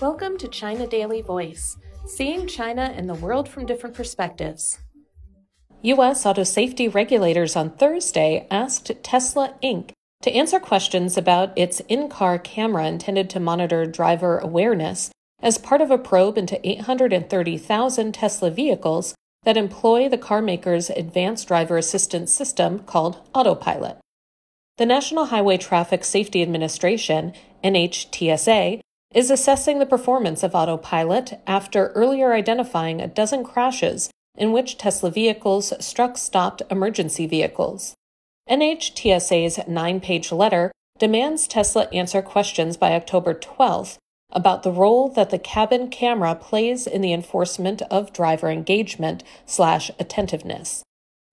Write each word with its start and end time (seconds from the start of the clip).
Welcome 0.00 0.38
to 0.38 0.48
China 0.48 0.86
Daily 0.86 1.22
Voice, 1.22 1.76
seeing 2.06 2.46
China 2.46 2.92
and 2.96 3.08
the 3.08 3.14
world 3.14 3.48
from 3.48 3.66
different 3.66 3.94
perspectives. 3.94 4.78
U.S. 5.82 6.24
auto 6.24 6.44
safety 6.44 6.88
regulators 6.88 7.56
on 7.56 7.70
Thursday 7.70 8.46
asked 8.50 8.90
Tesla 9.02 9.54
Inc. 9.62 9.90
to 10.22 10.32
answer 10.32 10.58
questions 10.58 11.16
about 11.16 11.56
its 11.58 11.80
in 11.88 12.08
car 12.08 12.38
camera 12.38 12.86
intended 12.86 13.28
to 13.30 13.40
monitor 13.40 13.84
driver 13.84 14.38
awareness 14.38 15.10
as 15.40 15.58
part 15.58 15.80
of 15.80 15.90
a 15.90 15.98
probe 15.98 16.38
into 16.38 16.66
830,000 16.68 18.14
Tesla 18.14 18.50
vehicles 18.50 19.14
that 19.44 19.56
employ 19.56 20.08
the 20.08 20.18
carmaker's 20.18 20.90
advanced 20.90 21.48
driver 21.48 21.76
assistance 21.76 22.32
system 22.32 22.80
called 22.80 23.20
Autopilot. 23.34 23.98
The 24.78 24.86
National 24.86 25.26
Highway 25.26 25.58
Traffic 25.58 26.02
Safety 26.02 26.40
Administration, 26.42 27.34
NHTSA, 27.62 28.80
is 29.14 29.30
assessing 29.30 29.78
the 29.78 29.86
performance 29.86 30.42
of 30.42 30.54
autopilot 30.54 31.40
after 31.46 31.88
earlier 31.88 32.32
identifying 32.32 33.00
a 33.00 33.08
dozen 33.08 33.44
crashes 33.44 34.10
in 34.36 34.52
which 34.52 34.78
Tesla 34.78 35.10
vehicles 35.10 35.72
struck 35.84 36.16
stopped 36.16 36.62
emergency 36.70 37.26
vehicles. 37.26 37.94
NHTSA's 38.48 39.66
nine 39.68 40.00
page 40.00 40.32
letter 40.32 40.72
demands 40.98 41.46
Tesla 41.46 41.88
answer 41.92 42.22
questions 42.22 42.76
by 42.76 42.92
October 42.92 43.34
12th 43.34 43.98
about 44.32 44.62
the 44.62 44.72
role 44.72 45.08
that 45.10 45.30
the 45.30 45.38
cabin 45.38 45.88
camera 45.88 46.34
plays 46.34 46.86
in 46.86 47.02
the 47.02 47.12
enforcement 47.12 47.82
of 47.90 48.12
driver 48.12 48.48
engagement 48.48 49.22
slash 49.44 49.90
attentiveness. 49.98 50.82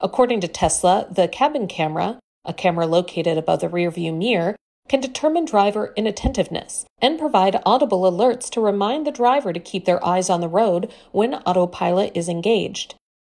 According 0.00 0.40
to 0.40 0.48
Tesla, 0.48 1.06
the 1.10 1.28
cabin 1.28 1.66
camera, 1.66 2.18
a 2.44 2.52
camera 2.52 2.86
located 2.86 3.38
above 3.38 3.60
the 3.60 3.68
rearview 3.68 4.16
mirror, 4.16 4.56
can 4.88 5.00
determine 5.00 5.44
driver 5.44 5.92
inattentiveness 5.96 6.84
and 7.00 7.18
provide 7.18 7.60
audible 7.64 8.02
alerts 8.02 8.50
to 8.50 8.60
remind 8.60 9.06
the 9.06 9.12
driver 9.12 9.52
to 9.52 9.60
keep 9.60 9.84
their 9.84 10.04
eyes 10.04 10.30
on 10.30 10.40
the 10.40 10.48
road 10.48 10.92
when 11.12 11.34
autopilot 11.34 12.10
is 12.14 12.28
engaged. 12.28 12.94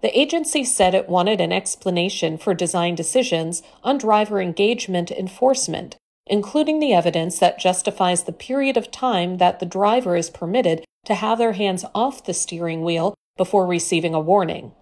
The 0.00 0.18
agency 0.18 0.64
said 0.64 0.94
it 0.94 1.08
wanted 1.08 1.40
an 1.40 1.52
explanation 1.52 2.36
for 2.36 2.54
design 2.54 2.94
decisions 2.94 3.62
on 3.84 3.98
driver 3.98 4.40
engagement 4.40 5.10
enforcement, 5.10 5.96
including 6.26 6.80
the 6.80 6.92
evidence 6.92 7.38
that 7.38 7.58
justifies 7.58 8.24
the 8.24 8.32
period 8.32 8.76
of 8.76 8.90
time 8.90 9.38
that 9.38 9.60
the 9.60 9.66
driver 9.66 10.16
is 10.16 10.30
permitted 10.30 10.84
to 11.04 11.14
have 11.14 11.38
their 11.38 11.52
hands 11.52 11.84
off 11.94 12.24
the 12.24 12.34
steering 12.34 12.82
wheel 12.82 13.14
before 13.36 13.66
receiving 13.66 14.14
a 14.14 14.20
warning. 14.20 14.72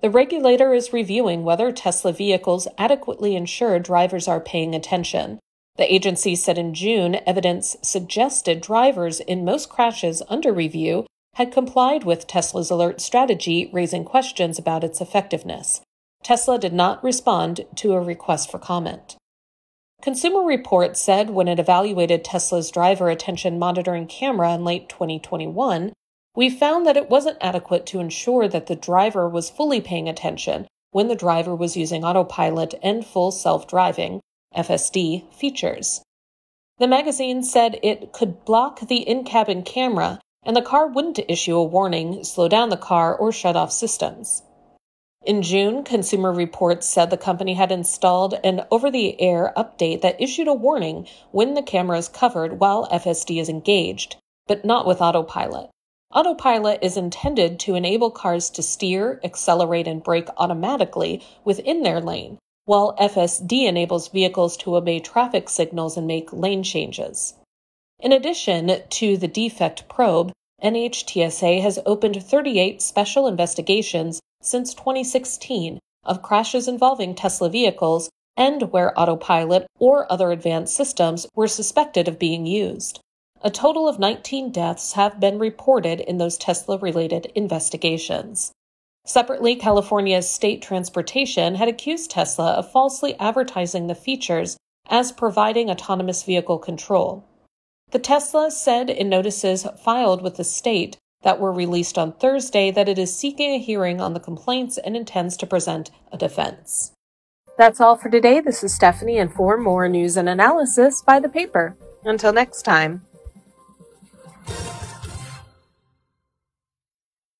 The 0.00 0.10
regulator 0.10 0.74
is 0.74 0.92
reviewing 0.92 1.44
whether 1.44 1.70
Tesla 1.70 2.12
vehicles 2.12 2.66
adequately 2.78 3.36
ensure 3.36 3.78
drivers 3.78 4.26
are 4.26 4.40
paying 4.40 4.74
attention 4.74 5.38
the 5.76 5.92
agency 5.92 6.36
said 6.36 6.58
in 6.58 6.74
June 6.74 7.18
evidence 7.26 7.76
suggested 7.82 8.60
drivers 8.60 9.20
in 9.20 9.44
most 9.44 9.68
crashes 9.68 10.22
under 10.28 10.52
review 10.52 11.06
had 11.34 11.52
complied 11.52 12.04
with 12.04 12.26
Tesla's 12.26 12.70
alert 12.70 13.00
strategy, 13.00 13.70
raising 13.72 14.04
questions 14.04 14.58
about 14.58 14.84
its 14.84 15.00
effectiveness. 15.00 15.80
Tesla 16.22 16.58
did 16.58 16.72
not 16.72 17.02
respond 17.02 17.64
to 17.76 17.94
a 17.94 18.00
request 18.00 18.50
for 18.50 18.58
comment. 18.58 19.16
Consumer 20.02 20.42
Reports 20.42 21.00
said 21.00 21.30
when 21.30 21.48
it 21.48 21.58
evaluated 21.58 22.24
Tesla's 22.24 22.70
driver 22.70 23.08
attention 23.08 23.58
monitoring 23.58 24.06
camera 24.06 24.52
in 24.52 24.64
late 24.64 24.88
2021, 24.88 25.92
we 26.34 26.50
found 26.50 26.86
that 26.86 26.96
it 26.96 27.08
wasn't 27.08 27.38
adequate 27.40 27.86
to 27.86 28.00
ensure 28.00 28.48
that 28.48 28.66
the 28.66 28.76
driver 28.76 29.28
was 29.28 29.50
fully 29.50 29.80
paying 29.80 30.08
attention 30.08 30.66
when 30.90 31.08
the 31.08 31.14
driver 31.14 31.54
was 31.54 31.76
using 31.76 32.04
autopilot 32.04 32.74
and 32.82 33.06
full 33.06 33.30
self 33.30 33.66
driving, 33.66 34.20
FSD 34.56 35.32
features. 35.34 36.02
The 36.78 36.86
magazine 36.88 37.42
said 37.42 37.78
it 37.82 38.12
could 38.12 38.44
block 38.44 38.80
the 38.80 38.96
in 38.96 39.24
cabin 39.24 39.62
camera 39.62 40.20
and 40.44 40.56
the 40.56 40.62
car 40.62 40.86
wouldn't 40.88 41.20
issue 41.28 41.56
a 41.56 41.62
warning, 41.62 42.24
slow 42.24 42.48
down 42.48 42.68
the 42.68 42.76
car, 42.76 43.14
or 43.14 43.30
shut 43.30 43.54
off 43.54 43.70
systems. 43.70 44.42
In 45.24 45.42
June, 45.42 45.84
Consumer 45.84 46.32
Reports 46.32 46.88
said 46.88 47.10
the 47.10 47.16
company 47.16 47.54
had 47.54 47.70
installed 47.70 48.34
an 48.42 48.64
over 48.72 48.90
the 48.90 49.20
air 49.20 49.52
update 49.56 50.00
that 50.00 50.20
issued 50.20 50.48
a 50.48 50.52
warning 50.52 51.06
when 51.30 51.54
the 51.54 51.62
camera 51.62 51.98
is 51.98 52.08
covered 52.08 52.58
while 52.58 52.88
FSD 52.88 53.40
is 53.40 53.48
engaged, 53.48 54.16
but 54.48 54.64
not 54.64 54.84
with 54.84 55.00
autopilot. 55.00 55.70
Autopilot 56.12 56.80
is 56.82 56.96
intended 56.96 57.60
to 57.60 57.76
enable 57.76 58.10
cars 58.10 58.50
to 58.50 58.62
steer, 58.62 59.20
accelerate, 59.22 59.86
and 59.86 60.02
brake 60.02 60.28
automatically 60.36 61.22
within 61.44 61.84
their 61.84 62.00
lane, 62.00 62.38
while 62.64 62.94
FSD 62.96 63.66
enables 63.66 64.08
vehicles 64.08 64.56
to 64.58 64.76
obey 64.76 65.00
traffic 65.00 65.48
signals 65.48 65.96
and 65.96 66.06
make 66.06 66.32
lane 66.32 66.62
changes. 66.62 67.34
In 67.98 68.12
addition 68.12 68.82
to 68.88 69.16
the 69.16 69.28
defect 69.28 69.88
probe, 69.88 70.32
NHTSA 70.62 71.60
has 71.60 71.78
opened 71.84 72.24
38 72.24 72.80
special 72.80 73.26
investigations 73.26 74.20
since 74.40 74.74
2016 74.74 75.78
of 76.04 76.22
crashes 76.22 76.68
involving 76.68 77.14
Tesla 77.14 77.48
vehicles 77.48 78.10
and 78.36 78.72
where 78.72 78.98
autopilot 78.98 79.66
or 79.78 80.10
other 80.10 80.32
advanced 80.32 80.74
systems 80.74 81.26
were 81.34 81.48
suspected 81.48 82.08
of 82.08 82.18
being 82.18 82.46
used. 82.46 83.00
A 83.42 83.50
total 83.50 83.88
of 83.88 83.98
19 83.98 84.50
deaths 84.50 84.92
have 84.92 85.18
been 85.18 85.38
reported 85.38 86.00
in 86.00 86.18
those 86.18 86.38
Tesla 86.38 86.78
related 86.78 87.26
investigations. 87.34 88.52
Separately, 89.04 89.56
California's 89.56 90.28
state 90.28 90.62
transportation 90.62 91.56
had 91.56 91.68
accused 91.68 92.10
Tesla 92.10 92.52
of 92.52 92.70
falsely 92.70 93.18
advertising 93.18 93.86
the 93.86 93.94
features 93.94 94.56
as 94.88 95.10
providing 95.12 95.70
autonomous 95.70 96.22
vehicle 96.22 96.58
control. 96.58 97.24
The 97.90 97.98
Tesla 97.98 98.50
said 98.50 98.88
in 98.88 99.08
notices 99.08 99.66
filed 99.84 100.22
with 100.22 100.36
the 100.36 100.44
state 100.44 100.96
that 101.22 101.40
were 101.40 101.52
released 101.52 101.98
on 101.98 102.12
Thursday 102.12 102.70
that 102.70 102.88
it 102.88 102.98
is 102.98 103.16
seeking 103.16 103.50
a 103.52 103.58
hearing 103.58 104.00
on 104.00 104.14
the 104.14 104.20
complaints 104.20 104.78
and 104.78 104.96
intends 104.96 105.36
to 105.36 105.46
present 105.46 105.90
a 106.10 106.16
defense. 106.16 106.92
That's 107.58 107.80
all 107.80 107.96
for 107.96 108.08
today. 108.08 108.40
This 108.40 108.64
is 108.64 108.74
Stephanie, 108.74 109.18
and 109.18 109.32
for 109.32 109.58
more 109.58 109.88
news 109.88 110.16
and 110.16 110.28
analysis, 110.28 111.02
by 111.02 111.20
the 111.20 111.28
paper. 111.28 111.76
Until 112.04 112.32
next 112.32 112.62
time. 112.62 113.02